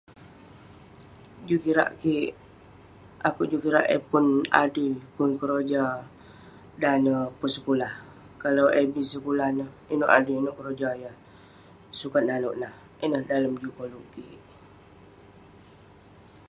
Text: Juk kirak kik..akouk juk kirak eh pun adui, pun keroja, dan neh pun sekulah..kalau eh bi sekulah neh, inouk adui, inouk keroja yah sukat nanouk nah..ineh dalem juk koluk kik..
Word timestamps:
Juk 1.47 1.61
kirak 1.65 1.89
kik..akouk 2.01 3.47
juk 3.51 3.61
kirak 3.65 3.85
eh 3.95 4.01
pun 4.09 4.25
adui, 4.61 4.91
pun 5.15 5.29
keroja, 5.39 5.83
dan 6.81 6.97
neh 7.05 7.21
pun 7.39 7.49
sekulah..kalau 7.55 8.67
eh 8.79 8.87
bi 8.93 9.01
sekulah 9.13 9.49
neh, 9.57 9.69
inouk 9.93 10.13
adui, 10.17 10.35
inouk 10.41 10.57
keroja 10.57 10.89
yah 11.03 11.15
sukat 11.99 12.23
nanouk 12.27 12.55
nah..ineh 12.61 13.21
dalem 13.29 13.53
juk 13.63 13.73
koluk 13.79 14.05
kik.. 14.13 14.39